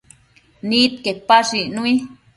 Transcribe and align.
Nidquepash 0.67 1.51
icnui 1.61 1.93